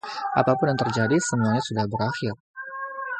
Apapun 0.39 0.69
yang 0.73 0.81
terjadi, 0.83 1.13
semuanya 1.29 1.61
sudah 1.67 1.85
berakhir. 1.91 2.33